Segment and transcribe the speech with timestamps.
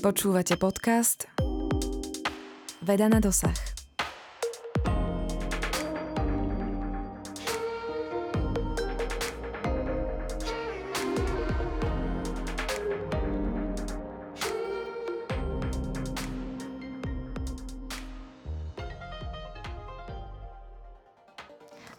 [0.00, 1.28] Počúvate podcast
[2.80, 3.52] Veda na dosah.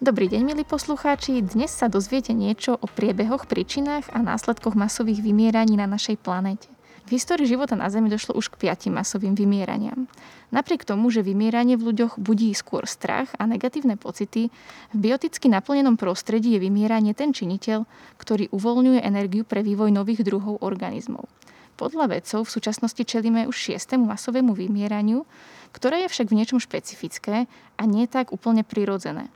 [0.02, 1.46] Dobrý deň, milí poslucháči.
[1.46, 6.71] Dnes sa dozviete niečo o priebehoch, príčinách a následkoch masových vymieraní na našej planete.
[7.12, 10.08] V histórii života na Zemi došlo už k piatim masovým vymieraniam.
[10.48, 16.00] Napriek tomu, že vymieranie v ľuďoch budí skôr strach a negatívne pocity, v bioticky naplnenom
[16.00, 17.84] prostredí je vymieranie ten činiteľ,
[18.16, 21.28] ktorý uvoľňuje energiu pre vývoj nových druhov organizmov.
[21.76, 25.28] Podľa vedcov v súčasnosti čelíme už šiestému masovému vymieraniu,
[25.76, 27.44] ktoré je však v niečom špecifické
[27.76, 29.28] a nie tak úplne prirodzené.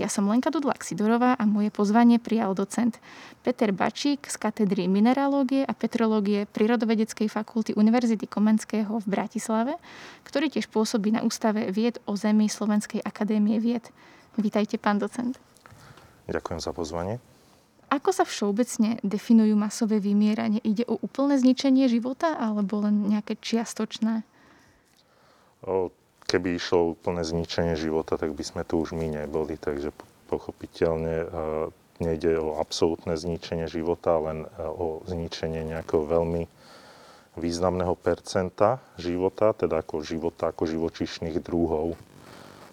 [0.00, 2.96] Ja som Lenka Dudlak Sidorová a moje pozvanie prijal docent
[3.44, 9.76] Peter Bačík z katedry mineralógie a petrológie Prírodovedeckej fakulty Univerzity Komenského v Bratislave,
[10.24, 13.92] ktorý tiež pôsobí na Ústave vied o Zemi Slovenskej akadémie vied.
[14.40, 15.36] Vítajte, pán docent.
[16.32, 17.20] Ďakujem za pozvanie.
[17.92, 20.64] Ako sa všeobecne definujú masové vymieranie?
[20.64, 24.24] Ide o úplné zničenie života alebo len nejaké čiastočné?
[25.60, 25.92] O,
[26.30, 29.58] keby išlo úplné zničenie života, tak by sme tu už my neboli.
[29.58, 29.90] Takže
[30.30, 31.26] pochopiteľne
[31.98, 36.46] nejde o absolútne zničenie života, len o zničenie nejakého veľmi
[37.34, 41.98] významného percenta života, teda ako života, ako živočišných druhov.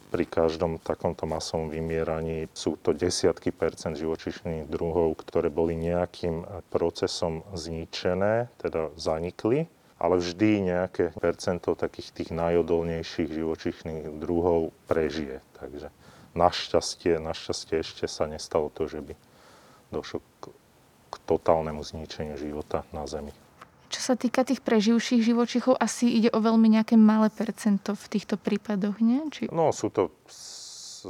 [0.08, 7.44] Pri každom takomto masovom vymieraní sú to desiatky percent živočišných druhov, ktoré boli nejakým procesom
[7.52, 9.68] zničené, teda zanikli
[9.98, 15.42] ale vždy nejaké percento takých tých najodolnejších živočišných druhov prežije.
[15.58, 15.90] Takže
[16.38, 19.14] našťastie, našťastie ešte sa nestalo to, že by
[19.90, 20.54] došlo k,
[21.10, 23.34] k totálnemu zničeniu života na Zemi.
[23.88, 28.36] Čo sa týka tých preživších živočichov, asi ide o veľmi nejaké malé percento v týchto
[28.36, 29.24] prípadoch, nie?
[29.32, 29.48] Či...
[29.48, 31.08] No, sú to z,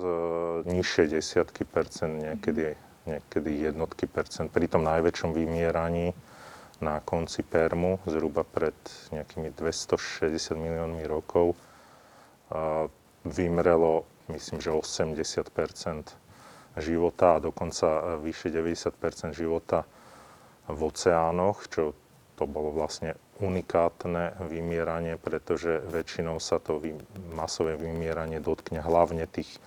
[0.70, 2.78] nižšie desiatky percent, niekedy,
[3.09, 4.53] niekedy jednotky percent.
[4.53, 6.14] Pri tom najväčšom vymieraní
[6.82, 8.76] na konci Permu, zhruba pred
[9.10, 11.58] nejakými 260 miliónmi rokov,
[13.28, 15.52] vymrelo, myslím, že 80%
[16.78, 19.84] života a dokonca e, vyše 90% života
[20.68, 21.98] v oceánoch, čo
[22.38, 26.78] to bolo vlastne unikátne vymieranie, pretože väčšinou sa to
[27.34, 29.58] masové vymieranie dotkne hlavne tých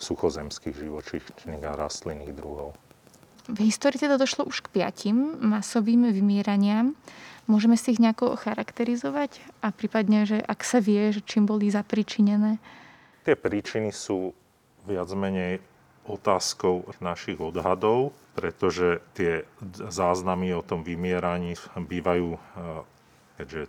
[0.00, 2.76] suchozemských živočíšnych a rastlinných druhov.
[3.48, 6.92] V histórii teda došlo už k piatim masovým vymieraniam.
[7.48, 12.60] Môžeme si ich nejako charakterizovať a prípadne, že ak sa vie, že čím boli zapričinené?
[13.24, 14.36] Tie príčiny sú
[14.84, 15.58] viac menej
[16.06, 22.38] otázkou našich odhadov, pretože tie záznamy o tom vymieraní bývajú, eh,
[23.40, 23.62] keďže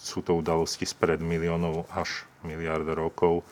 [0.00, 3.44] sú to udalosti spred miliónov až miliard rokov,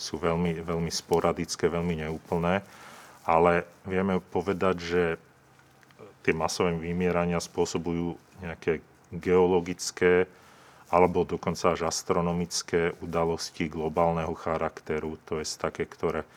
[0.00, 2.64] sú veľmi, veľmi sporadické, veľmi neúplné
[3.22, 5.02] ale vieme povedať, že
[6.22, 8.82] tie masové vymierania spôsobujú nejaké
[9.14, 10.26] geologické
[10.92, 16.28] alebo dokonca až astronomické udalosti globálneho charakteru, to je také, ktoré,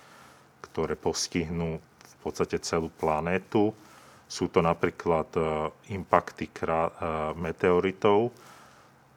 [0.64, 3.76] ktoré postihnú v podstate celú planétu.
[4.26, 5.42] Sú to napríklad e,
[5.94, 6.56] impakty e,
[7.36, 8.32] meteoritov,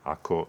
[0.05, 0.49] ako e,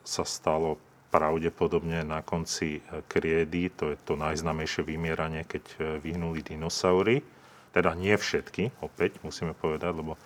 [0.00, 0.80] sa stalo
[1.10, 7.22] pravdepodobne na konci e, kriedy, to je to najznamejšie vymieranie, keď e, vyhnuli dinosaury.
[7.70, 10.16] Teda nie všetky, opäť musíme povedať, lebo,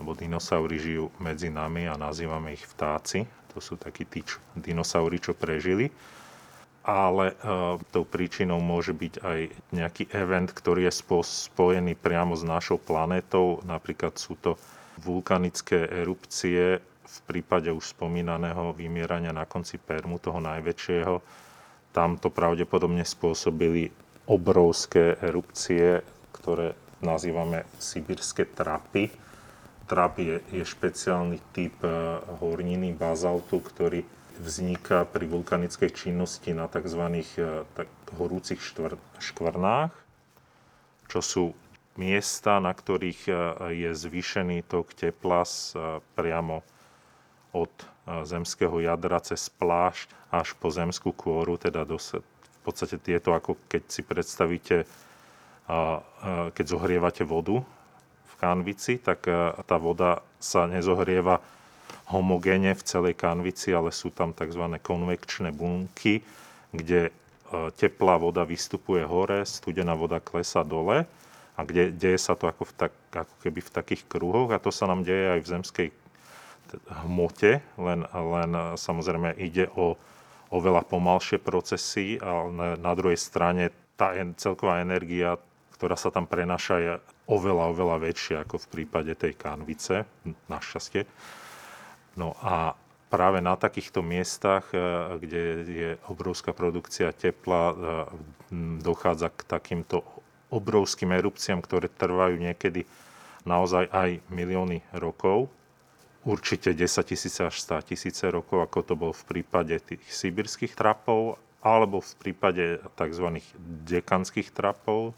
[0.00, 3.28] lebo dinosaury žijú medzi nami a nazývame ich vtáci.
[3.52, 5.88] To sú takí tí čo, dinosaury, čo prežili.
[6.86, 7.34] Ale e,
[7.90, 9.40] tou príčinou môže byť aj
[9.74, 13.62] nejaký event, ktorý je spo, spojený priamo s našou planétou.
[13.66, 14.54] Napríklad sú to
[14.96, 21.14] vulkanické erupcie v prípade už spomínaného vymierania na konci Permu, toho najväčšieho,
[21.94, 23.88] tam to pravdepodobne spôsobili
[24.26, 26.02] obrovské erupcie,
[26.34, 29.08] ktoré nazývame sibirské trapy.
[29.86, 31.88] Trap je, je špeciálny typ e,
[32.42, 34.02] horniny bazaltu, ktorý
[34.42, 37.22] vzniká pri vulkanickej činnosti na tzv.
[37.22, 37.88] E, tak,
[38.18, 39.94] horúcich štvr, škvrnách,
[41.06, 41.44] čo sú
[41.94, 43.32] miesta, na ktorých e,
[43.86, 45.46] je zvýšený tok tepla
[46.18, 46.66] priamo
[47.56, 47.72] od
[48.28, 53.82] zemského jadra cez plášť až po zemskú kôru, teda dos- v podstate tieto, ako keď
[53.88, 54.84] si predstavíte,
[56.52, 57.62] keď zohrievate vodu
[58.26, 59.26] v kanvici, tak
[59.66, 61.40] tá voda sa nezohrieva
[62.10, 64.62] homogéne v celej kanvici, ale sú tam tzv.
[64.82, 66.22] konvekčné bunky,
[66.70, 67.10] kde
[67.78, 71.06] teplá voda vystupuje hore, studená voda klesá dole
[71.54, 74.74] a kde deje sa to ako, v tak, ako keby v takých kruhoch a to
[74.74, 75.88] sa nám deje aj v zemskej
[77.06, 79.98] hmote, len, len samozrejme ide o
[80.50, 85.40] oveľa pomalšie procesy, ale na, druhej strane tá celková energia,
[85.74, 86.92] ktorá sa tam prenáša, je
[87.26, 90.06] oveľa, oveľa väčšia ako v prípade tej kanvice,
[90.46, 91.04] našťastie.
[92.16, 92.78] No a
[93.12, 94.78] práve na takýchto miestach, e,
[95.20, 97.74] kde je obrovská produkcia tepla, e,
[98.80, 100.06] dochádza k takýmto
[100.48, 102.86] obrovským erupciám, ktoré trvajú niekedy
[103.42, 105.50] naozaj aj milióny rokov.
[106.26, 111.38] Určite 10 tisíce až 100 tisíce rokov, ako to bol v prípade tých sibirských trapov,
[111.62, 113.38] alebo v prípade tzv.
[113.86, 115.14] dekanských trapov,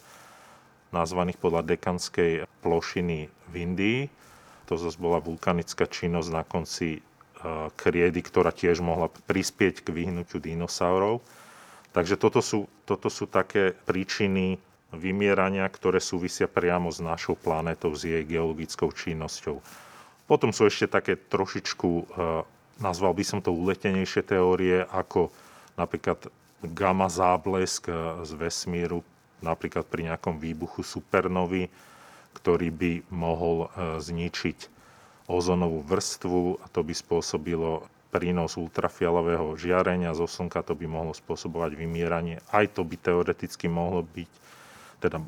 [0.93, 4.01] nazvaných podľa dekanskej plošiny v Indii.
[4.69, 7.01] To zase bola vulkanická činnosť na konci e,
[7.73, 11.25] kriedy, ktorá tiež mohla prispieť k vyhnutiu dinosaurov.
[11.97, 14.61] Takže toto sú, toto sú také príčiny
[14.93, 19.88] vymierania, ktoré súvisia priamo s našou planetou, s jej geologickou činnosťou.
[20.29, 22.05] Potom sú ešte také trošičku, e,
[22.85, 25.33] nazval by som to uletenejšie teórie, ako
[25.81, 26.29] napríklad
[26.61, 29.01] gamma záblesk e, z vesmíru,
[29.41, 31.73] napríklad pri nejakom výbuchu supernovy,
[32.37, 34.69] ktorý by mohol e, zničiť
[35.33, 41.77] ozonovú vrstvu a to by spôsobilo prínos ultrafialového žiarenia zo Slnka, to by mohlo spôsobovať
[41.77, 42.41] vymieranie.
[42.49, 44.31] Aj to by teoreticky mohlo byť
[44.99, 45.23] teda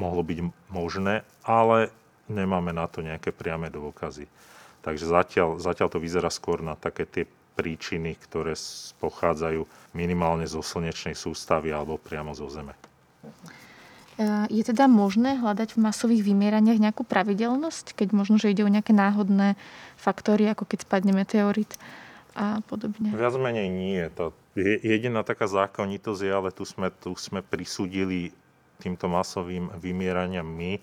[0.00, 0.38] mohlo byť
[0.72, 1.92] možné, ale
[2.30, 4.28] nemáme na to nejaké priame dôkazy.
[4.84, 7.24] Takže zatiaľ, zatiaľ to vyzerá skôr na také tie
[7.54, 8.52] príčiny, ktoré
[8.98, 12.74] pochádzajú minimálne zo slnečnej sústavy alebo priamo zo Zeme.
[14.46, 18.94] Je teda možné hľadať v masových vymieraniach nejakú pravidelnosť, keď možno, že ide o nejaké
[18.94, 19.58] náhodné
[19.98, 21.74] faktory, ako keď spadne meteorit
[22.38, 23.10] a podobne?
[23.10, 24.02] Viac menej nie.
[24.14, 28.30] To jediná taká zákonitosť je, ale tu sme, tu sme prisúdili
[28.78, 30.78] týmto masovým vymieraniam my,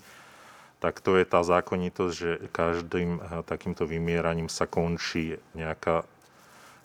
[0.81, 6.03] tak to je tá zákonitosť, že každým eh, takýmto vymieraním sa končí nejaká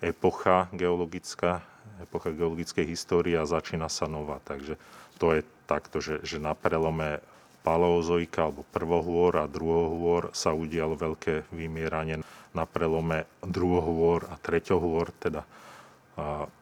[0.05, 1.65] epocha geologická,
[2.05, 4.39] epocha geologickej histórie a začína sa nová.
[4.45, 4.77] Takže
[5.17, 7.25] to je takto, že, že na prelome
[7.65, 12.23] paleozoika alebo prvohôr a druhohôr sa udialo veľké vymieranie.
[12.55, 15.43] Na prelome druhohôr a treťohôr, teda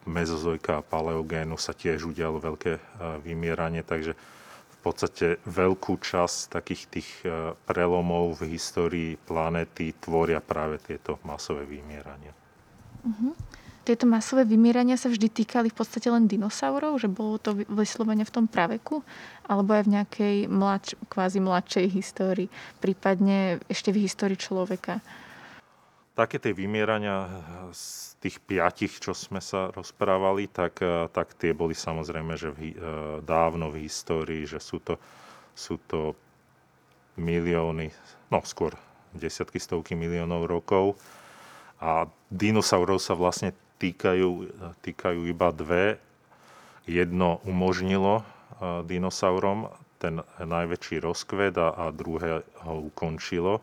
[0.09, 2.81] mezozoika a paleogénu sa tiež udialo veľké
[3.23, 4.19] vymieranie, takže
[4.85, 7.09] podstate veľkú časť takých tých
[7.65, 12.37] prelomov v histórii planéty tvoria práve tieto masové vymierania.
[13.05, 13.33] Uh-huh.
[13.85, 18.33] Tieto masové vymierania sa vždy týkali v podstate len dinosaurov, že bolo to vyslovene v
[18.33, 19.05] tom praveku,
[19.45, 22.49] alebo aj v nejakej mladš, kvázi mladšej histórii,
[22.81, 25.05] prípadne ešte v histórii človeka.
[26.15, 27.27] Také tie vymierania
[27.75, 30.79] z tých piatich, čo sme sa rozprávali, tak,
[31.11, 32.79] tak tie boli samozrejme, že v,
[33.27, 34.95] dávno v histórii, že sú to,
[35.59, 36.15] sú to
[37.19, 37.91] milióny,
[38.31, 38.79] no skôr
[39.11, 40.95] desiatky, stovky miliónov rokov
[41.83, 43.51] a dinosaurov sa vlastne
[43.83, 44.55] týkajú,
[44.87, 45.99] týkajú iba dve.
[46.87, 48.23] Jedno umožnilo
[48.87, 49.67] dinosaurom
[49.99, 53.59] ten najväčší rozkvet a, a druhé ho ukončilo.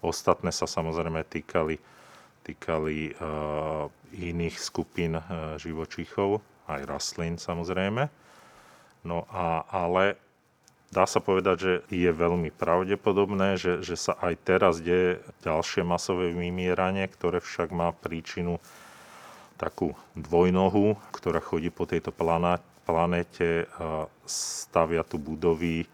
[0.00, 1.76] Ostatné sa samozrejme týkali,
[2.44, 3.86] týkali uh,
[4.16, 8.08] iných skupín uh, živočíchov, aj rastlín samozrejme.
[9.04, 10.20] No a, ale
[10.92, 16.34] dá sa povedať, že je veľmi pravdepodobné, že, že sa aj teraz deje ďalšie masové
[16.36, 18.60] vymieranie, ktoré však má príčinu
[19.60, 22.16] takú dvojnohu, ktorá chodí po tejto
[22.84, 23.68] planéte,
[24.24, 25.84] stavia tu budovy,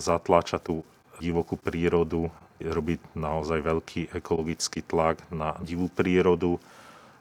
[0.00, 0.80] zatláča tú
[1.20, 2.32] divokú prírodu,
[2.70, 6.60] robí naozaj veľký ekologický tlak na divú prírodu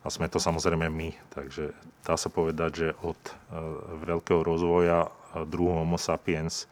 [0.01, 1.13] a sme to samozrejme my.
[1.33, 1.73] Takže
[2.05, 3.19] dá sa povedať, že od
[4.05, 5.09] veľkého rozvoja
[5.47, 6.67] druhu Homo sapiens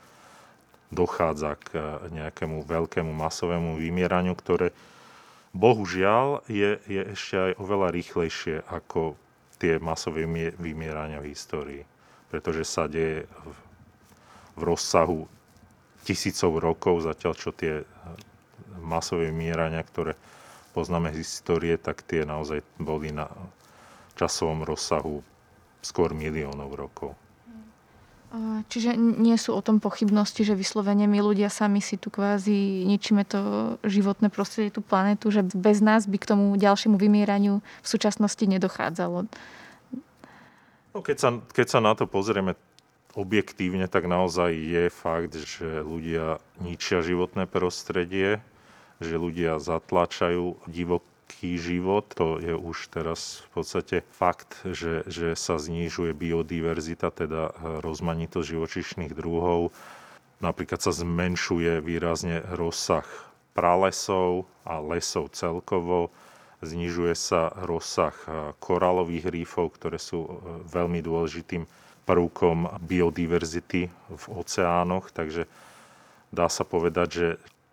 [0.89, 4.73] dochádza k eh, nejakému veľkému masovému vymieraniu, ktoré
[5.53, 9.17] bohužiaľ je, je ešte aj oveľa rýchlejšie ako
[9.57, 10.25] tie masové
[10.57, 11.83] vymierania v histórii.
[12.29, 13.57] Pretože sa deje v,
[14.55, 15.25] v rozsahu
[16.05, 17.81] tisícov rokov, zatiaľ čo tie
[18.79, 20.15] masové vymierania, ktoré
[20.73, 23.27] poznáme z histórie, tak tie naozaj boli na
[24.15, 25.23] časovom rozsahu
[25.79, 27.15] skôr miliónov rokov.
[28.69, 33.25] Čiže nie sú o tom pochybnosti, že vyslovene my ľudia sami si tu kvázi ničíme
[33.25, 38.45] to životné prostredie, tú planetu, že bez nás by k tomu ďalšiemu vymieraniu v súčasnosti
[38.45, 39.25] nedochádzalo.
[40.93, 42.53] No, keď, sa, keď sa na to pozrieme
[43.17, 48.45] objektívne, tak naozaj je fakt, že ľudia ničia životné prostredie,
[48.99, 52.09] že ľudia zatlačajú divok, ľudský život.
[52.17, 57.53] To je už teraz v podstate fakt, že, že sa znižuje biodiverzita, teda
[57.85, 59.69] rozmanitosť živočišných druhov.
[60.41, 63.05] Napríklad sa zmenšuje výrazne rozsah
[63.53, 66.09] pralesov a lesov celkovo.
[66.59, 68.15] znižuje sa rozsah
[68.59, 71.63] koralových rýfov, ktoré sú veľmi dôležitým
[72.03, 75.45] prvkom biodiverzity v oceánoch, takže
[76.33, 77.27] dá sa povedať, že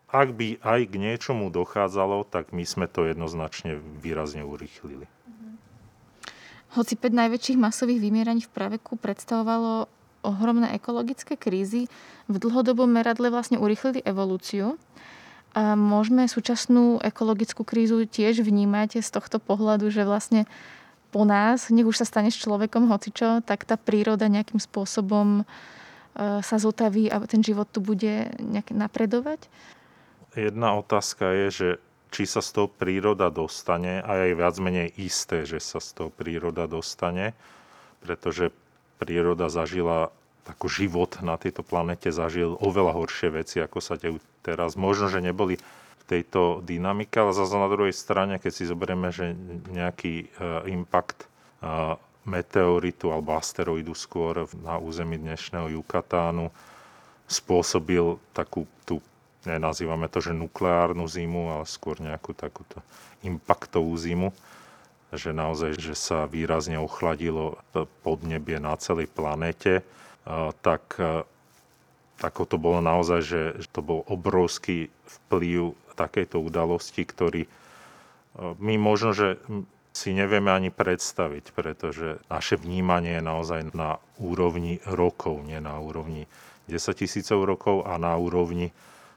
[0.06, 5.10] ak by aj k niečomu dochádzalo, tak my sme to jednoznačne výrazne urýchlili.
[6.78, 9.88] Hoci 5 najväčších masových vymieraní v praveku predstavovalo
[10.26, 11.86] ohromné ekologické krízy,
[12.26, 14.74] v dlhodobom meradle vlastne urýchlili evolúciu.
[15.56, 20.44] A môžeme súčasnú ekologickú krízu tiež vnímať z tohto pohľadu, že vlastne
[21.14, 25.44] po nás, nech už sa stane s človekom hocičo, tak tá príroda nejakým spôsobom e,
[26.44, 29.48] sa zotaví a ten život tu bude nejak napredovať?
[30.36, 31.68] Jedna otázka je, že
[32.12, 36.10] či sa z toho príroda dostane a je viac menej isté, že sa z toho
[36.12, 37.32] príroda dostane,
[38.04, 38.52] pretože
[39.00, 40.12] príroda zažila
[40.46, 44.78] ako život na tejto planete zažil oveľa horšie veci, ako sa dejú teraz.
[44.78, 45.58] Možno, že neboli
[45.98, 49.34] v tejto dynamike, ale zase na druhej strane, keď si zoberieme, že
[49.74, 51.26] nejaký uh, impact
[51.64, 56.54] uh, meteoritu alebo asteroidu skôr na území dnešného Jukatánu
[57.26, 59.02] spôsobil takú tú
[59.46, 62.82] nenazývame to, že nukleárnu zimu, ale skôr nejakú takúto
[63.22, 64.34] impaktovú zimu,
[65.14, 67.62] že naozaj, že sa výrazne ochladilo
[68.02, 69.86] podnebie na celej planéte,
[70.60, 70.82] tak
[72.16, 77.48] ako to bolo naozaj, že to bol obrovský vplyv takejto udalosti, ktorý
[78.60, 79.40] my možno, že
[79.96, 86.28] si nevieme ani predstaviť, pretože naše vnímanie je naozaj na úrovni rokov, nie na úrovni
[86.68, 88.76] 10 tisícov rokov a na úrovni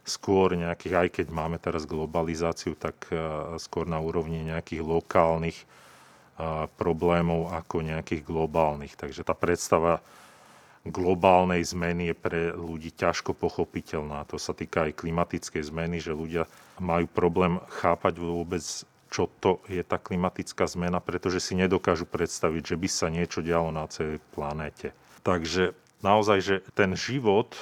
[0.10, 3.16] skôr nejakých, aj keď máme teraz globalizáciu, tak e,
[3.62, 5.66] skôr na úrovni nejakých lokálnych e,
[6.76, 8.98] problémov ako nejakých globálnych.
[8.98, 10.02] Takže tá predstava
[10.88, 14.26] globálnej zmeny je pre ľudí ťažko pochopiteľná.
[14.32, 16.50] To sa týka aj klimatickej zmeny, že ľudia
[16.82, 18.64] majú problém chápať vôbec,
[19.12, 23.70] čo to je tá klimatická zmena, pretože si nedokážu predstaviť, že by sa niečo dialo
[23.70, 24.96] na celej planéte.
[25.22, 27.54] Takže naozaj, že ten život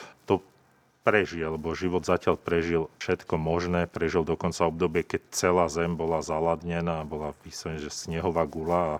[1.08, 7.08] prežil, lebo život zatiaľ prežil všetko možné, prežil dokonca obdobie, keď celá Zem bola zaladnená,
[7.08, 8.96] bola vyslovene, že snehová gula a,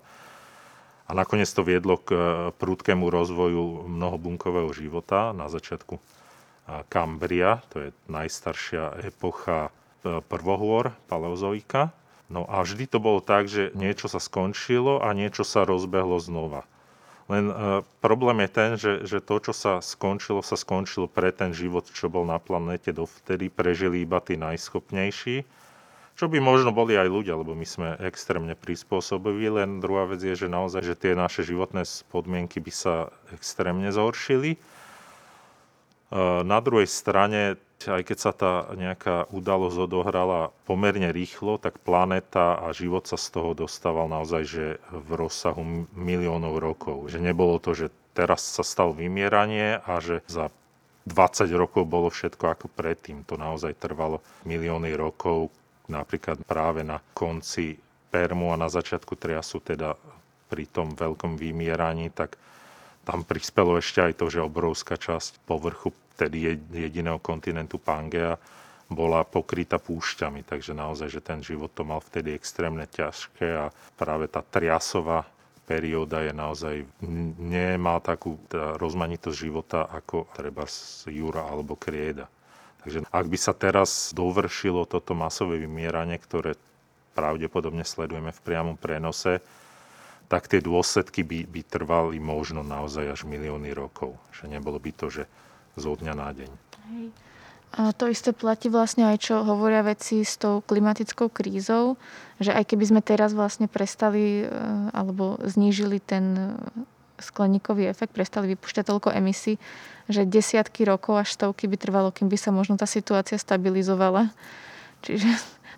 [1.08, 2.20] a nakoniec to viedlo k e,
[2.56, 6.00] prúdkému rozvoju mnohobunkového života na začiatku
[6.92, 9.72] Kambria, to je najstaršia epocha
[10.04, 11.96] e, prvohôr, paleozoika.
[12.28, 16.68] No a vždy to bolo tak, že niečo sa skončilo a niečo sa rozbehlo znova.
[17.28, 21.52] Len uh, problém je ten, že, že to, čo sa skončilo, sa skončilo pre ten
[21.52, 23.52] život, čo bol na planete dovtedy.
[23.52, 25.44] Prežili iba tí najschopnejší.
[26.18, 29.54] Čo by možno boli aj ľudia, lebo my sme extrémne prispôsobili.
[29.54, 32.96] Len druhá vec je, že naozaj, že tie naše životné podmienky by sa
[33.36, 34.58] extrémne zhoršili.
[36.12, 42.74] Na druhej strane aj keď sa tá nejaká udalosť odohrala pomerne rýchlo, tak planéta a
[42.74, 47.14] život sa z toho dostával naozaj že v rozsahu miliónov rokov.
[47.14, 50.50] Že nebolo to, že teraz sa stalo vymieranie a že za
[51.06, 53.22] 20 rokov bolo všetko ako predtým.
[53.30, 55.54] To naozaj trvalo milióny rokov,
[55.86, 57.78] napríklad práve na konci
[58.10, 59.94] Permu a na začiatku Triasu, teda
[60.48, 62.40] pri tom veľkom vymieraní, tak
[63.08, 68.36] tam prispelo ešte aj to, že obrovská časť povrchu vtedy jediného kontinentu Pangea
[68.92, 74.28] bola pokrytá púšťami, takže naozaj, že ten život to mal vtedy extrémne ťažké a práve
[74.28, 75.24] tá triasová
[75.68, 76.76] perióda je naozaj,
[77.40, 82.32] nemá takú rozmanitosť života ako treba z Jura alebo Krieda.
[82.84, 86.56] Takže ak by sa teraz dovršilo toto masové vymieranie, ktoré
[87.12, 89.44] pravdepodobne sledujeme v priamom prenose,
[90.28, 94.20] tak tie dôsledky by, by trvali možno naozaj až milióny rokov.
[94.36, 95.24] Že nebolo by to, že
[95.80, 96.52] zo dňa na deň.
[97.78, 102.00] A to isté platí vlastne aj, čo hovoria veci s tou klimatickou krízou,
[102.40, 104.46] že aj keby sme teraz vlastne prestali e,
[104.96, 106.56] alebo znížili ten
[107.20, 109.60] skleníkový efekt, prestali vypúšťať toľko emisí,
[110.08, 114.32] že desiatky rokov až stovky by trvalo, kým by sa možno tá situácia stabilizovala.
[115.04, 115.28] Čiže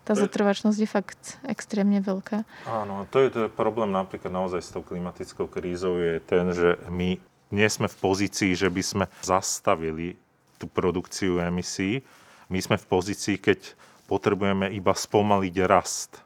[0.09, 2.41] tá zotrvačnosť je fakt extrémne veľká.
[2.65, 6.81] Áno, to je, to je problém napríklad naozaj s tou klimatickou krízou, je ten, že
[6.89, 7.21] my
[7.53, 10.17] nie sme v pozícii, že by sme zastavili
[10.57, 12.01] tú produkciu emisí.
[12.49, 13.77] My sme v pozícii, keď
[14.09, 16.25] potrebujeme iba spomaliť rast.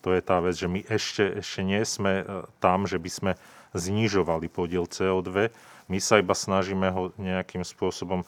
[0.00, 3.32] To je tá vec, že my ešte, ešte nie sme e, tam, že by sme
[3.76, 5.52] znižovali podiel CO2.
[5.92, 8.26] My sa iba snažíme ho nejakým spôsobom e,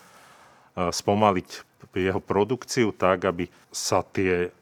[0.77, 1.49] spomaliť
[1.97, 4.53] jeho produkciu tak, aby sa tie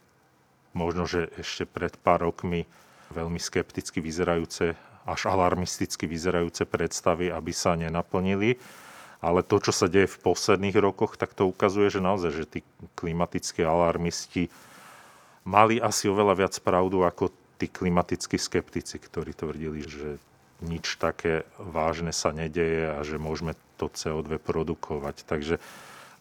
[0.77, 2.67] možno, že ešte pred pár rokmi
[3.11, 8.61] veľmi skepticky vyzerajúce až alarmisticky vyzerajúce predstavy, aby sa nenaplnili.
[9.21, 12.61] Ale to, čo sa deje v posledných rokoch, tak to ukazuje, že naozaj, že tí
[12.97, 14.49] klimatickí alarmisti
[15.45, 17.29] mali asi oveľa viac pravdu ako
[17.61, 20.17] tí klimatickí skeptici, ktorí tvrdili, že
[20.65, 25.29] nič také vážne sa nedeje a že môžeme to CO2 produkovať.
[25.29, 25.61] Takže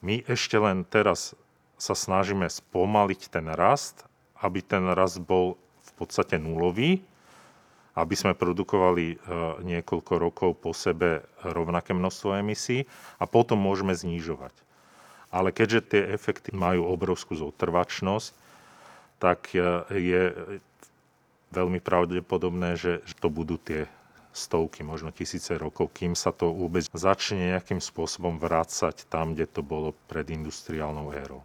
[0.04, 1.36] my ešte len teraz
[1.80, 4.09] sa snažíme spomaliť ten rast,
[4.40, 7.04] aby ten rast bol v podstate nulový,
[7.98, 9.16] aby sme produkovali e,
[9.66, 12.88] niekoľko rokov po sebe rovnaké množstvo emisí
[13.20, 14.56] a potom môžeme znižovať.
[15.30, 18.32] Ale keďže tie efekty majú obrovskú zotrvačnosť,
[19.20, 19.60] tak e,
[19.92, 20.22] je
[21.52, 23.90] veľmi pravdepodobné, že to budú tie
[24.30, 29.62] stovky, možno tisíce rokov, kým sa to vôbec začne nejakým spôsobom vrácať tam, kde to
[29.66, 31.42] bolo pred industriálnou érou.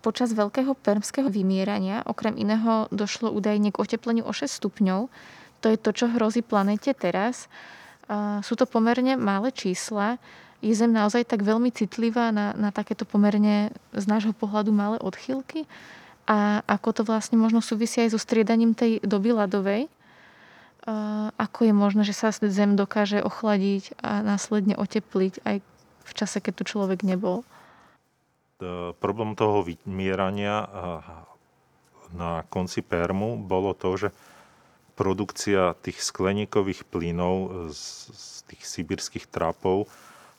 [0.00, 5.12] Počas veľkého permského vymierania okrem iného došlo údajne k otepleniu o 6 stupňov.
[5.60, 7.52] To je to, čo hrozí planete teraz.
[8.40, 10.16] Sú to pomerne malé čísla.
[10.64, 15.68] Je Zem naozaj tak veľmi citlivá na, na takéto pomerne z nášho pohľadu malé odchýlky?
[16.24, 19.88] A ako to vlastne možno súvisí aj so striedaním tej doby ľadovej?
[21.36, 25.56] ako je možné, že sa Zem dokáže ochladiť a následne otepliť aj
[26.08, 27.44] v čase, keď tu človek nebol?
[29.00, 30.68] Problém toho vymierania
[32.12, 34.08] na konci Permu bolo to, že
[34.98, 39.88] produkcia tých skleníkových plynov z, tých sibirských trápov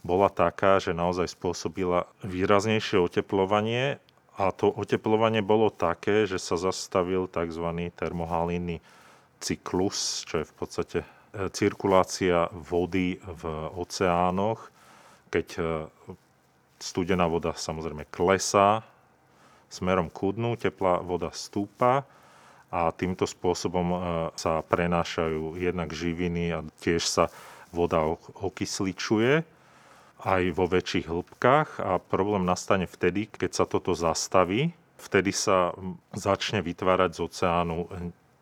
[0.06, 3.98] bola taká, že naozaj spôsobila výraznejšie oteplovanie
[4.38, 7.90] a to oteplovanie bolo také, že sa zastavil tzv.
[7.94, 8.82] termohalínny
[9.42, 11.08] cyklus, čo je v podstate e,
[11.54, 13.44] cirkulácia vody v
[13.78, 14.70] oceánoch,
[15.30, 15.64] keď e,
[16.82, 18.86] studená voda samozrejme klesá
[19.72, 22.04] smerom ku dnu, teplá voda stúpa
[22.68, 23.98] a týmto spôsobom e,
[24.36, 27.32] sa prenášajú jednak živiny a tiež sa
[27.72, 28.04] voda
[28.44, 29.48] okysličuje
[30.22, 34.76] aj vo väčších hĺbkach a problém nastane vtedy, keď sa toto zastaví.
[35.02, 35.74] Vtedy sa
[36.14, 37.90] začne vytvárať z oceánu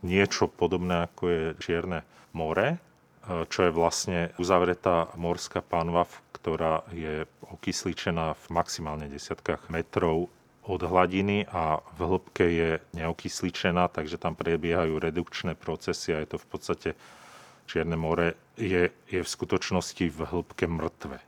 [0.03, 2.03] niečo podobné ako je Čierne
[2.35, 2.79] more,
[3.49, 10.33] čo je vlastne uzavretá morská panva, ktorá je okysličená v maximálne desiatkách metrov
[10.65, 16.37] od hladiny a v hĺbke je neokysličená, takže tam prebiehajú redukčné procesy a je to
[16.37, 16.89] v podstate
[17.69, 21.21] Čierne more je, je v skutočnosti v hĺbke mŕtve.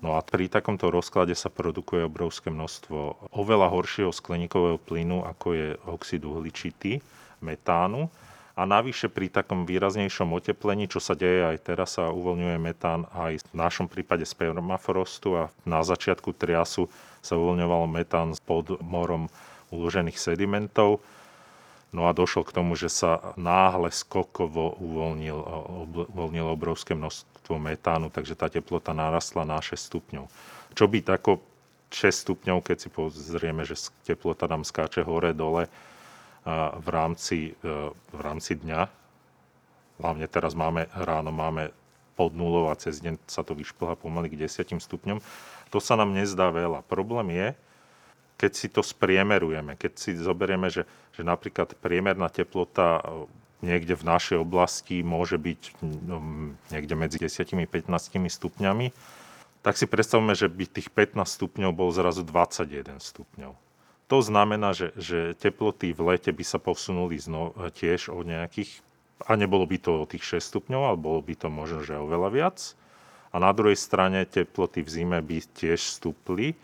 [0.00, 5.68] No a pri takomto rozklade sa produkuje obrovské množstvo oveľa horšieho skleníkového plynu, ako je
[5.84, 7.04] oxid uhličitý,
[7.44, 8.08] metánu.
[8.54, 13.42] A navyše pri takom výraznejšom oteplení, čo sa deje aj teraz, sa uvoľňuje metán aj
[13.50, 16.86] v našom prípade z permafrostu a na začiatku triasu
[17.18, 19.26] sa uvoľňoval metán pod morom
[19.74, 21.02] uložených sedimentov.
[21.90, 25.38] No a došlo k tomu, že sa náhle skokovo uvoľnil,
[26.14, 30.26] uvoľnilo obrovské množstvo metánu, takže tá teplota narastla na 6 stupňov.
[30.78, 31.42] Čo by tako
[31.90, 35.66] 6 stupňov, keď si pozrieme, že teplota nám skáče hore-dole,
[36.52, 38.80] v rámci, e, v rámci dňa.
[40.00, 41.72] Hlavne teraz máme, ráno máme
[42.14, 45.18] pod nulou a cez deň sa to vyšplha pomaly k 10 stupňom.
[45.72, 46.86] To sa nám nezdá veľa.
[46.86, 47.48] Problém je,
[48.38, 50.84] keď si to spriemerujeme, keď si zoberieme, že,
[51.16, 53.02] že napríklad priemerná teplota e,
[53.64, 55.80] niekde v našej oblasti môže byť
[56.68, 58.92] niekde medzi 10 a 15 stupňami,
[59.64, 63.56] tak si predstavme, že by tých 15 stupňov bol zrazu 21 stupňov.
[64.12, 68.84] To znamená, že, že teploty v lete by sa posunuli zno, tiež o nejakých,
[69.24, 72.28] a nebolo by to o tých 6 stupňov, ale bolo by to možno, že oveľa
[72.28, 72.58] viac.
[73.34, 76.54] A na druhej strane teploty v zime by tiež stúpli.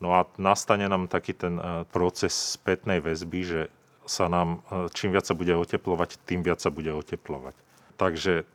[0.00, 3.60] No a nastane nám taký ten e, proces spätnej väzby, že
[4.06, 7.54] sa nám, e, čím viac sa bude oteplovať, tým viac sa bude oteplovať.
[7.98, 8.46] Takže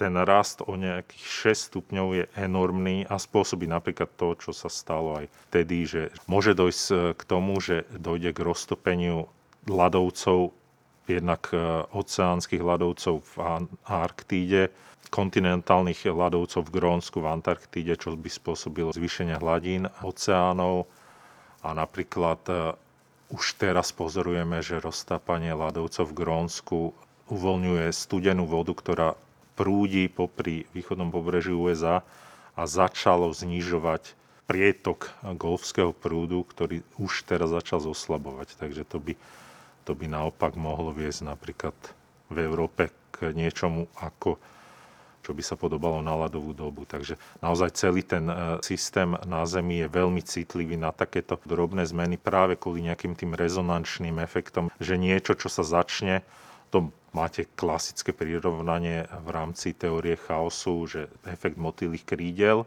[0.00, 5.20] ten rast o nejakých 6 stupňov je enormný a spôsobí napríklad to, čo sa stalo
[5.20, 9.28] aj vtedy, že môže dojsť e, k tomu, že dojde k roztopeniu
[9.68, 10.56] ľadovcov,
[11.04, 13.32] jednak e, oceánskych ľadovcov v
[13.84, 14.72] Arktíde,
[15.12, 20.88] kontinentálnych ľadovcov v Grónsku, v Antarktíde, čo by spôsobilo zvýšenie hladín oceánov.
[21.60, 22.72] A napríklad e,
[23.28, 26.78] už teraz pozorujeme, že roztápanie ľadovcov v Grónsku
[27.28, 29.08] uvoľňuje studenú vodu, ktorá
[29.60, 32.00] prúdi popri východnom pobreží USA
[32.56, 34.16] a začalo znižovať
[34.48, 38.56] prietok golfského prúdu, ktorý už teraz začal zoslabovať.
[38.56, 39.12] Takže to by,
[39.84, 41.76] to by naopak mohlo viesť napríklad
[42.32, 44.40] v Európe k niečomu ako
[45.20, 46.88] čo by sa podobalo na ľadovú dobu.
[46.88, 52.16] Takže naozaj celý ten e, systém na Zemi je veľmi citlivý na takéto drobné zmeny
[52.16, 56.24] práve kvôli nejakým tým rezonančným efektom, že niečo, čo sa začne,
[56.70, 62.66] to máte klasické prirovnanie v rámci teórie chaosu, že efekt motýlých krídel,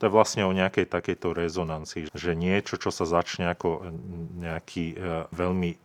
[0.00, 3.92] to je vlastne o nejakej takejto rezonancii, že niečo, čo sa začne ako
[4.40, 5.76] nejaký e, veľmi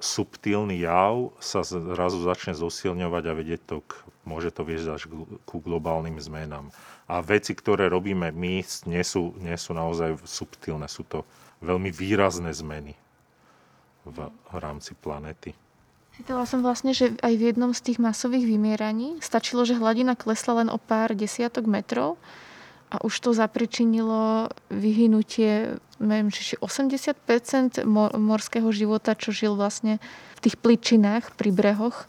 [0.00, 3.76] subtilný jav sa zrazu začne zosilňovať a vedieť to,
[4.24, 5.02] môže to viesť až
[5.44, 6.72] ku globálnym zmenám.
[7.04, 11.28] A veci, ktoré robíme my, nie sú, nie sú naozaj subtilné, sú to
[11.60, 12.96] veľmi výrazné zmeny
[14.08, 15.52] v, rámci planety.
[16.20, 20.60] Čítala som vlastne, že aj v jednom z tých masových vymieraní stačilo, že hladina klesla
[20.60, 22.20] len o pár desiatok metrov
[22.92, 27.88] a už to zapričinilo vyhynutie neviem, či 80%
[28.20, 29.96] morského života, čo žil vlastne
[30.36, 32.04] v tých pličinách pri brehoch,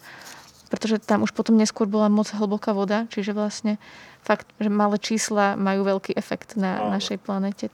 [0.67, 3.79] pretože tam už potom neskôr bola moc hlboká voda, čiže vlastne
[4.27, 7.71] fakt, že malé čísla majú veľký efekt na našej planete.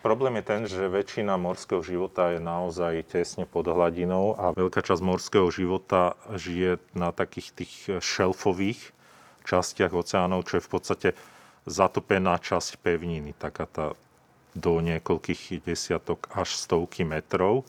[0.00, 5.04] Problém je ten, že väčšina morského života je naozaj tesne pod hladinou a veľká časť
[5.04, 8.96] morského života žije na takých tých šelfových
[9.44, 11.08] častiach oceánov, čo je v podstate
[11.68, 13.86] zatopená časť pevniny, taká tá
[14.56, 17.68] do niekoľkých desiatok až stovky metrov.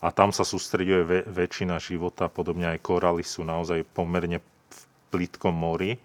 [0.00, 4.80] A tam sa sústreďuje väčšina života, podobne aj koraly sú naozaj pomerne v
[5.12, 6.00] plitkom mori.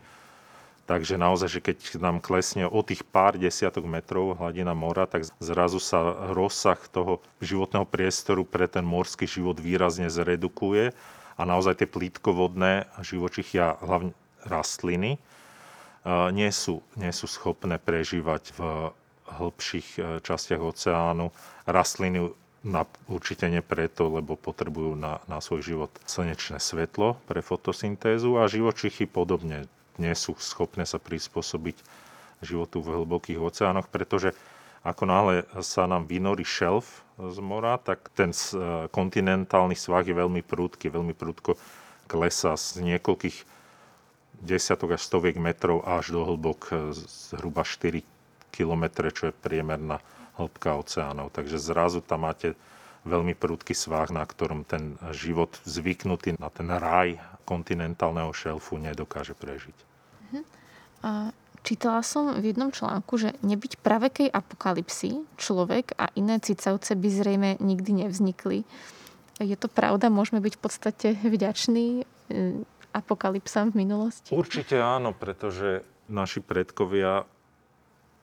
[0.85, 5.81] Takže naozaj, že keď nám klesne o tých pár desiatok metrov hladina mora, tak zrazu
[5.81, 10.93] sa rozsah toho životného priestoru pre ten morský život výrazne zredukuje
[11.35, 14.13] a naozaj tie plítkovodné živočichy a hlavne
[14.45, 15.17] rastliny
[16.31, 18.59] nie sú, nie sú schopné prežívať v
[19.25, 21.33] hĺbších e, častiach oceánu.
[21.65, 22.29] Rastliny
[22.61, 28.45] na, určite nie preto, lebo potrebujú na, na svoj život slnečné svetlo pre fotosyntézu a
[28.45, 29.65] živočichy podobne
[30.01, 31.79] nie sú schopné sa prispôsobiť
[32.43, 34.35] životu v hlbokých oceánoch, pretože
[34.85, 40.45] ako náhle sa nám vynorí šelf z mora, tak ten e, kontinentálny svah je veľmi
[40.45, 41.57] prúdky, veľmi prúdko
[42.05, 43.37] klesá z niekoľkých
[44.45, 46.93] desiatok až stoviek metrov až do hĺbok
[47.33, 48.03] zhruba 4
[48.53, 50.03] km, čo je priemerná
[50.37, 51.33] hĺbka oceánov.
[51.33, 52.53] Takže zrazu tam máte
[53.07, 59.77] veľmi prudký svah, na ktorom ten život zvyknutý na ten raj kontinentálneho šelfu nedokáže prežiť.
[59.77, 60.43] Uh-huh.
[61.05, 61.11] A
[61.61, 67.49] čítala som v jednom článku, že nebyť pravekej apokalipsy človek a iné cicavce by zrejme
[67.61, 68.65] nikdy nevznikli.
[69.37, 70.09] Je to pravda?
[70.09, 72.07] Môžeme byť v podstate vďační
[72.95, 74.31] apokalypsám v minulosti?
[74.31, 77.27] Určite áno, pretože naši predkovia,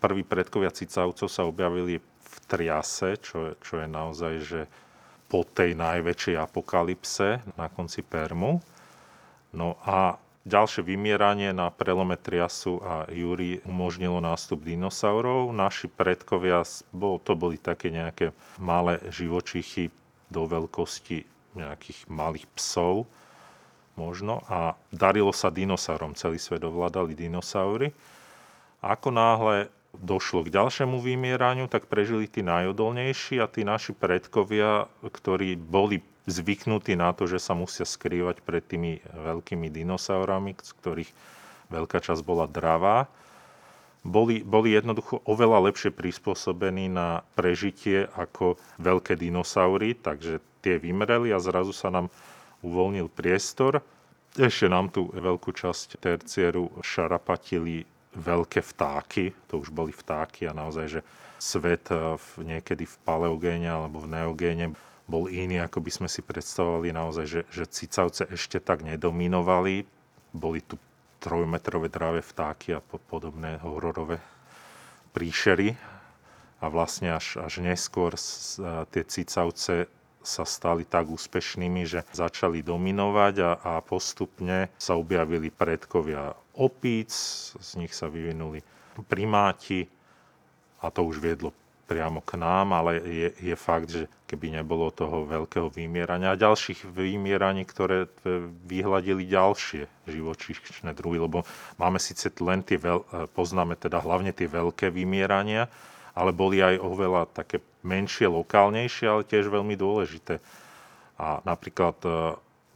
[0.00, 4.60] prví predkovia cicavcov sa objavili v triase, čo je, čo je naozaj, že
[5.28, 8.60] po tej najväčšej apokalypse na konci Permu.
[9.52, 10.16] No a
[10.48, 15.52] ďalšie vymieranie na prelome Triasu a Júri umožnilo nástup dinosaurov.
[15.52, 16.64] Naši predkovia,
[16.96, 19.92] to boli také nejaké malé živočichy
[20.32, 23.04] do veľkosti nejakých malých psov,
[23.92, 26.16] možno a darilo sa dinosaurom.
[26.16, 27.92] Celý svet ovládali dinosaury.
[28.80, 35.60] Ako náhle došlo k ďalšiemu vymieraniu, tak prežili tí najodolnejší a tí naši predkovia, ktorí
[35.60, 41.10] boli zvyknutí na to, že sa musia skrývať pred tými veľkými dinosaurami, z ktorých
[41.72, 43.10] veľká časť bola dravá,
[44.02, 51.38] boli, boli jednoducho oveľa lepšie prispôsobení na prežitie ako veľké dinosaury, takže tie vymreli a
[51.38, 52.10] zrazu sa nám
[52.66, 53.78] uvoľnil priestor.
[54.34, 60.98] Ešte nám tu veľkú časť tercieru šarapatili veľké vtáky, to už boli vtáky a naozaj,
[60.98, 61.00] že
[61.38, 64.74] svet eh, v, niekedy v paleogéne alebo v neogéne
[65.06, 69.84] bol iný, ako by sme si predstavovali naozaj, že, že cicavce ešte tak nedominovali.
[70.32, 70.78] Boli tu
[71.22, 74.18] trojmetrové dravé vtáky a podobné hororové
[75.14, 75.74] príšery.
[76.62, 79.90] A vlastne až, až neskôr eh, tie cicavce
[80.22, 87.10] sa stali tak úspešnými, že začali dominovať a, a postupne sa objavili predkovia opíc,
[87.58, 88.62] z nich sa vyvinuli
[89.10, 89.90] primáti
[90.78, 91.50] a to už viedlo
[91.92, 96.88] priamo k nám, ale je, je fakt, že keby nebolo toho veľkého vymierania a ďalších
[96.88, 98.08] vymieraní, ktoré
[98.64, 101.44] vyhľadili ďalšie živočíšne druhy, lebo
[101.76, 105.68] máme síce len tie, veľ, poznáme teda hlavne tie veľké vymierania,
[106.16, 110.40] ale boli aj oveľa také menšie, lokálnejšie, ale tiež veľmi dôležité.
[111.20, 112.08] A napríklad e,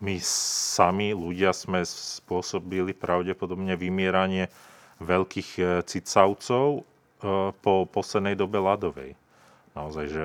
[0.04, 4.52] my sami, ľudia, sme spôsobili pravdepodobne vymieranie
[5.00, 6.95] veľkých e, cicavcov e,
[7.62, 9.16] po poslednej dobe ľadovej.
[9.72, 10.24] Naozaj, že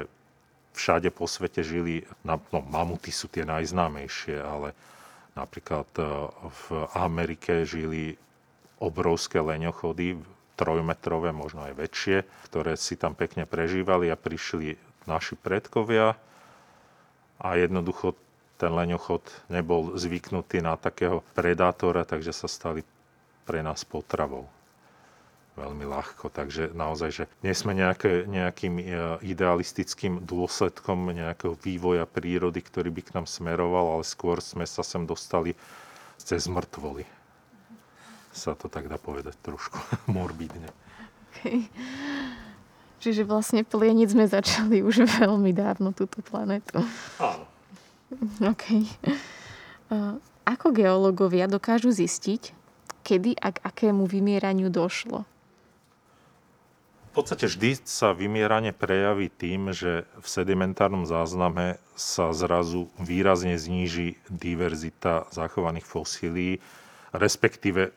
[0.75, 4.71] všade po svete žili, no mamuty sú tie najznámejšie, ale
[5.35, 5.87] napríklad
[6.47, 8.15] v Amerike žili
[8.79, 10.19] obrovské leňochody,
[10.55, 12.17] trojmetrové, možno aj väčšie,
[12.51, 14.77] ktoré si tam pekne prežívali a prišli
[15.09, 16.13] naši predkovia
[17.41, 18.13] a jednoducho
[18.61, 22.85] ten leňochod nebol zvyknutý na takého predátora, takže sa stali
[23.41, 24.45] pre nás potravou.
[25.55, 26.31] Veľmi ľahko.
[26.31, 28.83] Takže naozaj, že nie sme nejaké, nejakým e,
[29.25, 35.03] idealistickým dôsledkom nejakého vývoja prírody, ktorý by k nám smeroval, ale skôr sme sa sem
[35.03, 35.55] dostali
[36.15, 37.03] cez mŕtvoly.
[38.31, 39.77] Sa to tak dá povedať trošku
[40.15, 40.71] morbidne.
[41.31, 41.67] Okay.
[43.01, 46.85] Čiže vlastne plieniť sme začali už veľmi dávno túto planetu.
[47.17, 47.49] Áno.
[48.45, 48.85] OK.
[50.45, 52.53] Ako geológovia dokážu zistiť,
[53.01, 55.25] kedy a k akému vymieraniu došlo?
[57.11, 64.15] V podstate vždy sa vymieranie prejaví tým, že v sedimentárnom zázname sa zrazu výrazne zníži
[64.31, 66.63] diverzita zachovaných fosílií,
[67.11, 67.91] respektíve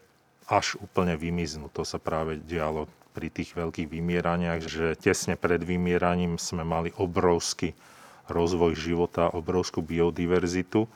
[0.51, 1.71] až úplne vymiznú.
[1.79, 7.71] To sa práve dialo pri tých veľkých vymieraniach, že tesne pred vymieraním sme mali obrovský
[8.27, 10.91] rozvoj života, obrovskú biodiverzitu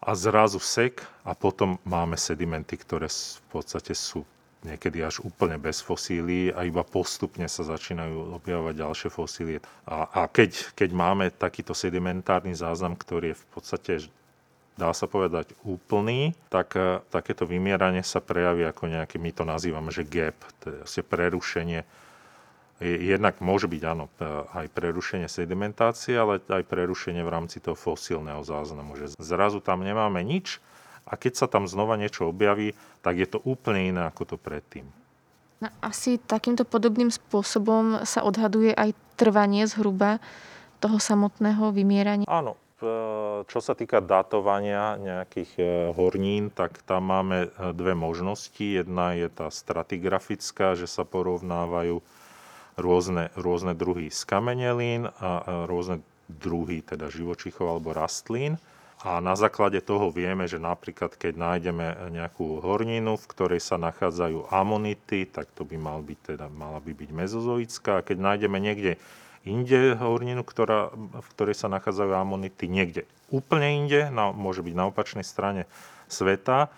[0.00, 4.24] a zrazu sek a potom máme sedimenty, ktoré v podstate sú
[4.64, 9.58] niekedy až úplne bez fosílií a iba postupne sa začínajú objavovať ďalšie fosílie.
[9.84, 13.92] A, a keď, keď máme takýto sedimentárny záznam, ktorý je v podstate
[14.74, 19.94] dá sa povedať úplný, tak uh, takéto vymieranie sa prejaví ako nejaký, my to nazývame,
[19.94, 21.86] že gap, to je prerušenie.
[22.82, 28.42] Jednak môže byť áno, e, aj prerušenie sedimentácie, ale aj prerušenie v rámci toho fosílneho
[28.42, 30.58] záznamu, že zrazu tam nemáme nič,
[31.04, 32.72] a keď sa tam znova niečo objaví,
[33.04, 34.88] tak je to úplne iné ako to predtým.
[35.62, 40.20] No, asi takýmto podobným spôsobom sa odhaduje aj trvanie zhruba
[40.82, 42.28] toho samotného vymierania?
[42.28, 42.60] Áno.
[43.48, 45.62] Čo sa týka datovania nejakých e,
[45.96, 48.60] hornín, tak tam máme e, dve možnosti.
[48.60, 52.04] Jedna je tá stratigrafická, že sa porovnávajú
[52.76, 58.60] rôzne, rôzne druhy skamenelín a rôzne druhy teda živočichov alebo rastlín.
[59.02, 64.48] A na základe toho vieme, že napríklad keď nájdeme nejakú horninu, v ktorej sa nachádzajú
[64.48, 68.00] amonity, tak to by mal byť, teda, mala by byť mezozoická.
[68.00, 68.96] A keď nájdeme niekde
[69.44, 74.88] inde horninu, ktorá, v ktorej sa nachádzajú amonity niekde úplne inde, na, môže byť na
[74.88, 75.68] opačnej strane
[76.08, 76.72] sveta,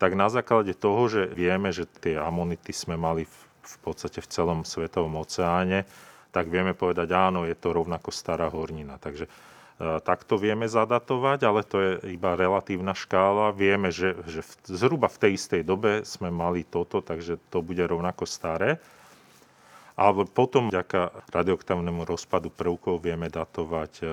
[0.00, 4.30] tak na základe toho, že vieme, že tie amonity sme mali v, v podstate v
[4.30, 5.84] celom svetovom oceáne,
[6.32, 8.96] tak vieme povedať, áno, je to rovnako stará hornina.
[8.96, 9.28] Takže
[9.78, 13.54] takto vieme zadatovať, ale to je iba relatívna škála.
[13.54, 17.86] Vieme, že, že v, zhruba v tej istej dobe sme mali toto, takže to bude
[17.86, 18.82] rovnako staré.
[19.94, 24.06] Ale potom vďaka radioaktívnemu rozpadu prvkov vieme datovať e,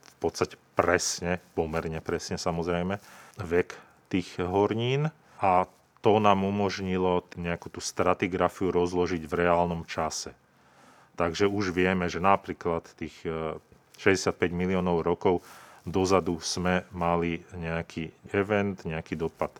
[0.00, 3.00] v podstate presne, pomerne presne samozrejme,
[3.40, 3.76] vek
[4.12, 5.08] tých hornín
[5.40, 5.68] a
[6.00, 10.32] to nám umožnilo nejakú tú stratigrafiu rozložiť v reálnom čase.
[11.16, 13.60] Takže už vieme, že napríklad tých e,
[14.00, 15.44] 65 miliónov rokov
[15.84, 19.52] dozadu sme mali nejaký event, nejaký dopad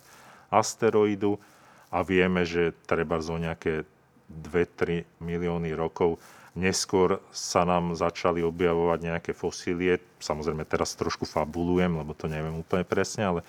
[0.48, 1.36] asteroidu
[1.92, 3.84] a vieme, že treba zo nejaké
[4.30, 6.16] 2-3 milióny rokov
[6.54, 10.02] neskôr sa nám začali objavovať nejaké fosílie.
[10.18, 13.40] Samozrejme teraz trošku fabulujem, lebo to neviem úplne presne, ale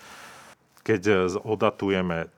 [0.86, 2.30] keď odatujeme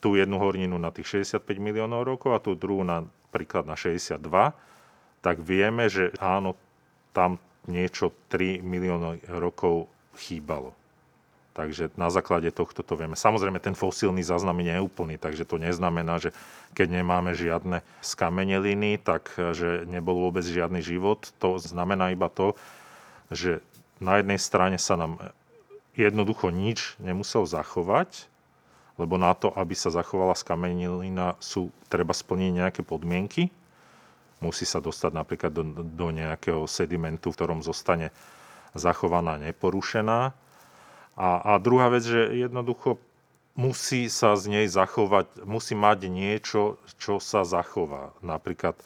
[0.00, 4.16] tú jednu horninu na tých 65 miliónov rokov a tú druhú napríklad na 62,
[5.20, 6.56] tak vieme, že áno,
[7.12, 7.36] tam
[7.68, 10.72] niečo 3 milióny rokov chýbalo.
[11.50, 13.18] Takže na základe tohto to vieme.
[13.18, 16.30] Samozrejme, ten fosílny záznam je neúplný, takže to neznamená, že
[16.78, 21.26] keď nemáme žiadne skameneliny, tak že nebol vôbec žiadny život.
[21.42, 22.54] To znamená iba to,
[23.34, 23.60] že
[23.98, 25.18] na jednej strane sa nám
[25.98, 28.30] jednoducho nič nemusel zachovať,
[28.94, 33.50] lebo na to, aby sa zachovala skamenelina, sú treba splniť nejaké podmienky
[34.40, 38.12] musí sa dostať napríklad do, do nejakého sedimentu, v ktorom zostane
[38.72, 40.32] zachovaná neporušená.
[41.20, 42.96] A, a druhá vec, že jednoducho
[43.58, 48.16] musí sa z nej zachovať, musí mať niečo, čo sa zachová.
[48.24, 48.78] Napríklad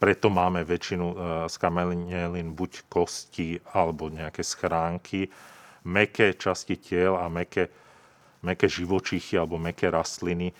[0.00, 1.16] preto máme väčšinu e,
[1.48, 5.28] z kamelin buď kosti alebo nejaké schránky,
[5.84, 7.68] meké časti tiel a meké,
[8.40, 10.52] meké živočichy alebo meké rastliny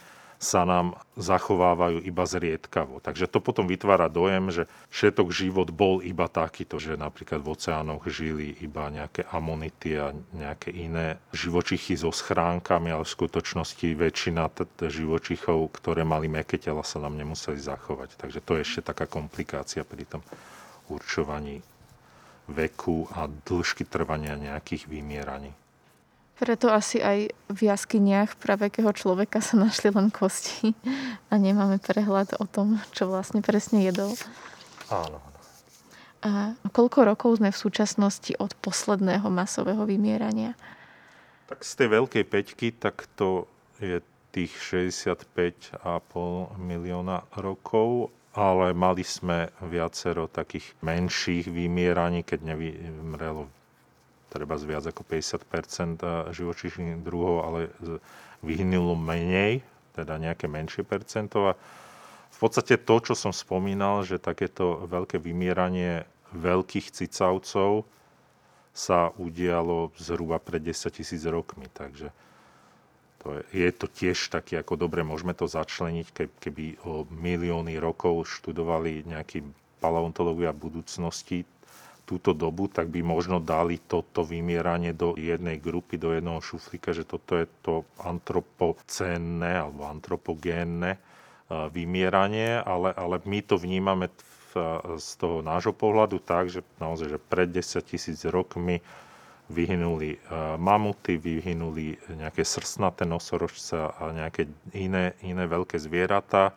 [0.44, 3.00] sa nám zachovávajú iba zriedkavo.
[3.00, 8.04] Takže to potom vytvára dojem, že všetok život bol iba takýto, že napríklad v oceánoch
[8.12, 14.68] žili iba nejaké amonity a nejaké iné živočichy so schránkami, ale v skutočnosti väčšina t-
[14.92, 18.20] živočichov, ktoré mali meké tela, sa nám nemuseli zachovať.
[18.20, 20.20] Takže to je ešte taká komplikácia pri tom
[20.92, 21.64] určovaní
[22.44, 25.63] veku a dĺžky trvania nejakých vymieraní.
[26.34, 30.74] Preto asi aj v jaskyniach pravekého človeka sa našli len kosti
[31.30, 34.10] a nemáme prehľad o tom, čo vlastne presne jedol.
[34.90, 35.22] Áno.
[36.24, 40.58] A koľko rokov sme v súčasnosti od posledného masového vymierania?
[41.46, 43.46] Tak z tej veľkej peťky, tak to
[43.78, 44.00] je
[44.34, 45.78] tých 65,5
[46.58, 53.46] milióna rokov, ale mali sme viacero takých menších vymieraní, keď nevymrelo
[54.34, 57.60] treba z viac ako 50% živočíšnych druhov, ale
[58.42, 59.62] vyhnulo menej,
[59.94, 61.54] teda nejaké menšie percento.
[61.54, 61.58] A
[62.34, 66.02] v podstate to, čo som spomínal, že takéto veľké vymieranie
[66.34, 67.86] veľkých cicavcov
[68.74, 71.70] sa udialo zhruba pred 10 tisíc rokmi.
[71.70, 72.10] Takže
[73.22, 76.06] to je, je to tiež také, ako dobre, môžeme to začleniť,
[76.42, 79.46] keby o milióny rokov študovali nejakí
[79.78, 81.46] paleontológia budúcnosti
[82.04, 87.08] túto dobu, tak by možno dali toto vymieranie do jednej grupy, do jednoho šuflíka, že
[87.08, 91.00] toto je to antropocénne alebo antropogénne
[91.48, 94.12] vymieranie, ale, ale my to vnímame
[94.96, 98.78] z toho nášho pohľadu tak, že naozaj, že pred 10 tisíc rokmi
[99.52, 100.16] vyhynuli
[100.56, 106.56] mamuty, vyhynuli nejaké srstnaté nosorožce a nejaké iné, iné veľké zvieratá,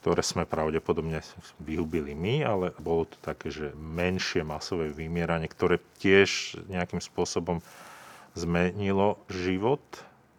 [0.00, 1.20] ktoré sme pravdepodobne
[1.60, 7.60] vyhubili my, ale bolo to také, že menšie masové vymieranie, ktoré tiež nejakým spôsobom
[8.32, 9.82] zmenilo život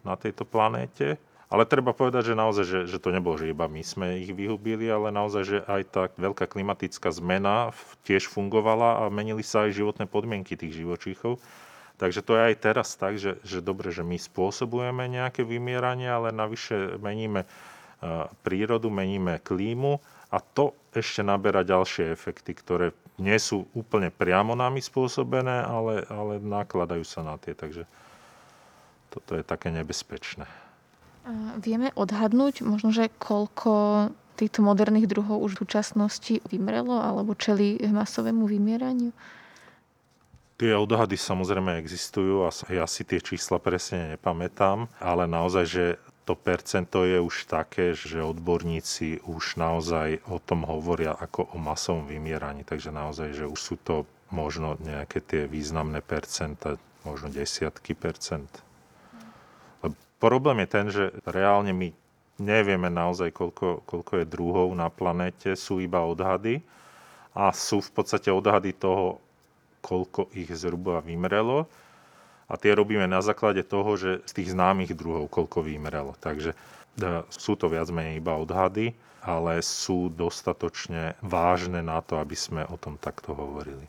[0.02, 1.16] na tejto planéte
[1.52, 4.88] ale treba povedať, že naozaj, že, že to nebolo, že iba my sme ich vyhubili,
[4.88, 7.76] ale naozaj, že aj tá veľká klimatická zmena
[8.08, 11.36] tiež fungovala a menili sa aj životné podmienky tých živočíchov.
[12.00, 16.32] Takže to je aj teraz tak, že, že dobre, že my spôsobujeme nejaké vymieranie, ale
[16.32, 17.44] navyše meníme
[18.42, 24.82] prírodu, meníme klímu a to ešte naberá ďalšie efekty, ktoré nie sú úplne priamo nami
[24.82, 27.54] spôsobené, ale, ale nakladajú sa na tie.
[27.54, 27.86] Takže
[29.12, 30.48] toto je také nebezpečné.
[31.62, 38.48] Vieme odhadnúť možno, že koľko týchto moderných druhov už v súčasnosti vymrelo alebo čeli masovému
[38.48, 39.14] vymieraniu?
[40.58, 45.84] Tie odhady samozrejme existujú a ja si tie čísla presne nepamätám, ale naozaj, že
[46.22, 52.06] to percento je už také, že odborníci už naozaj o tom hovoria ako o masovom
[52.06, 52.62] vymieraní.
[52.62, 58.48] Takže naozaj, že už sú to možno nejaké tie významné percenta, možno desiatky percent.
[60.22, 61.90] Problém je ten, že reálne my
[62.38, 66.62] nevieme naozaj, koľko, koľko je druhov na planéte, sú iba odhady
[67.34, 69.18] a sú v podstate odhady toho,
[69.82, 71.66] koľko ich zhruba vymrelo
[72.52, 76.12] a tie robíme na základe toho, že z tých známych druhov koľko vymrelo.
[76.20, 76.56] Takže e,
[77.32, 78.92] sú to viac menej iba odhady,
[79.24, 83.88] ale sú dostatočne vážne na to, aby sme o tom takto hovorili.